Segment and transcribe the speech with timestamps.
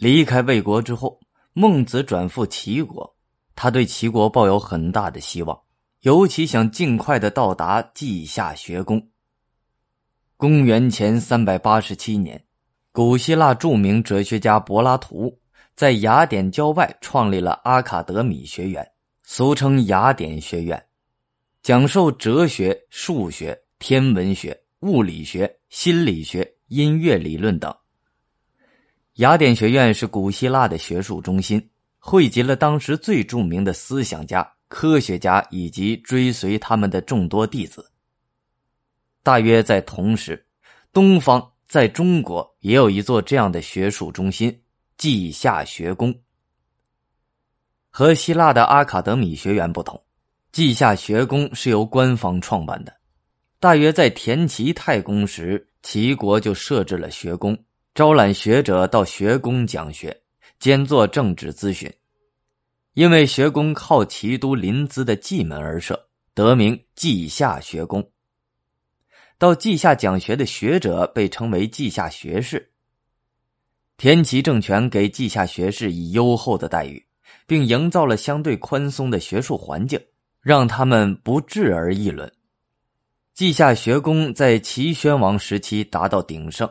[0.00, 1.20] 离开魏国之后，
[1.52, 3.14] 孟子转赴齐国，
[3.54, 5.60] 他对齐国抱有很大的希望，
[6.00, 9.10] 尤其想尽快的到达稷下学宫。
[10.38, 12.42] 公元前三百八十七年，
[12.92, 15.38] 古希腊著名哲学家柏拉图
[15.74, 18.90] 在雅典郊外创立了阿卡德米学院，
[19.22, 20.82] 俗称雅典学院，
[21.62, 27.70] 讲授哲学、数学、天文学、物理学、心理学、音乐理论等。
[29.20, 37.86] 雅典学院是古希腊的学术中心，汇集了当时最著名的思想家、科学家以及追随他们的众多弟子。
[39.22, 40.42] 大约在同时，
[40.90, 44.58] 东方在中国也有一座这样的学术中心——
[44.96, 46.18] 稷下学宫。
[47.90, 50.02] 和希腊的阿卡德米学园不同，
[50.50, 52.96] 稷下学宫是由官方创办的。
[53.58, 57.54] 大约在田齐太公时，齐国就设置了学宫，
[57.92, 60.16] 招揽学者到学宫讲学，
[60.58, 61.92] 兼做政治咨询。
[62.94, 68.10] 因为学宫靠齐都临淄的蓟门而设，得名稷下学宫。
[69.38, 72.70] 到稷下讲学的学者被称为稷下学士。
[73.96, 77.04] 田齐政权给稷下学士以优厚的待遇，
[77.46, 80.00] 并营造了相对宽松的学术环境，
[80.40, 82.30] 让他们不治而议论。
[83.34, 86.68] 稷下学宫在齐宣王时期达到鼎盛，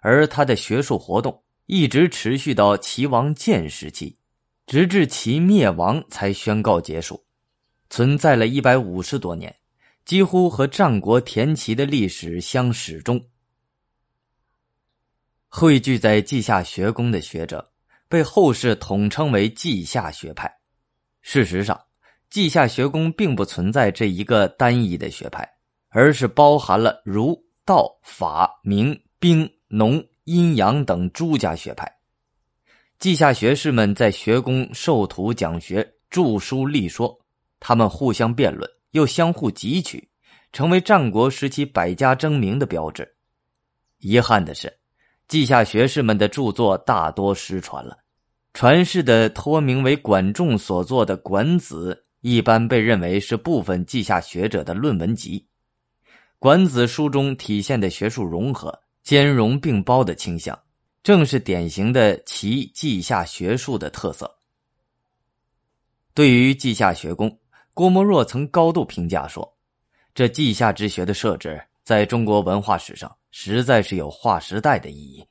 [0.00, 4.18] 而他的学术活动一直持续到齐王建时期，
[4.66, 7.24] 直至齐灭亡才宣告结束，
[7.90, 9.54] 存在了一百五十多年。
[10.04, 13.22] 几乎和战国田齐的历史相始终。
[15.48, 17.70] 汇聚在稷下学宫的学者，
[18.08, 20.50] 被后世统称为稷下学派。
[21.20, 21.78] 事实上，
[22.30, 25.46] 稷下学宫并不存在这一个单一的学派，
[25.90, 31.90] 而是包含了儒、道、法、明、兵、农、阴阳等诸家学派。
[32.98, 37.16] 稷下学士们在学宫授徒讲学、著书立说，
[37.60, 38.68] 他们互相辩论。
[38.92, 40.08] 又相互汲取，
[40.50, 43.06] 成为战国时期百家争鸣的标志。
[43.98, 44.78] 遗憾的是，
[45.28, 47.98] 稷下学士们的著作大多失传了。
[48.54, 55.46] 传世的托名为管仲所作的《管子》，一般被认为是部分稷下学者的论文集。
[56.38, 58.76] 《管子》书中体现的学术融合、
[59.08, 60.62] 兼容并包的倾向，
[61.02, 64.30] 正是典型的齐稷下学术的特色。
[66.12, 67.34] 对于稷下学宫。
[67.72, 69.56] 郭沫若曾高度评价说
[70.14, 75.26] ：“这稷下之学的设置，在中国文化史上实在是有划时代的意义。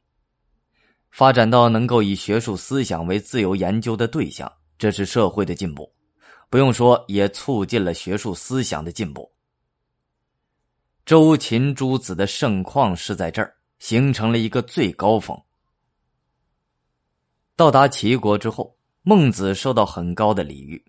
[1.11, 5.93] 发展到能够以学术思想为自由研究的对象，这是社会的进步。
[6.49, 9.31] 不用说，也促进了学术思想的进步。
[11.05, 15.41] 周秦诸子的盛况是在这儿形成了一个最高峰。
[17.55, 20.85] 到达齐国之后，孟子受到很高的礼遇。”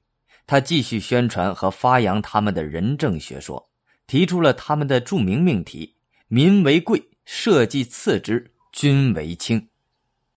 [0.46, 3.70] 他继续宣传和发扬他们的仁政学说，
[4.06, 5.96] 提出了他们的著名命题
[6.28, 9.68] ：“民为贵，社稷次之，君为轻。”